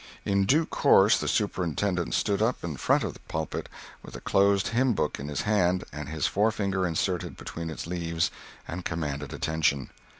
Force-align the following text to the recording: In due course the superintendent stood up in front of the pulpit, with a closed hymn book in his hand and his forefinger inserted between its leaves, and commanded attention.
In 0.25 0.45
due 0.45 0.65
course 0.65 1.19
the 1.19 1.27
superintendent 1.27 2.15
stood 2.15 2.41
up 2.41 2.63
in 2.63 2.75
front 2.77 3.03
of 3.03 3.13
the 3.13 3.19
pulpit, 3.27 3.69
with 4.01 4.15
a 4.15 4.19
closed 4.19 4.69
hymn 4.69 4.93
book 4.93 5.19
in 5.19 5.27
his 5.27 5.41
hand 5.41 5.83
and 5.93 6.09
his 6.09 6.25
forefinger 6.25 6.87
inserted 6.87 7.37
between 7.37 7.69
its 7.69 7.85
leaves, 7.85 8.31
and 8.67 8.83
commanded 8.83 9.31
attention. 9.31 9.91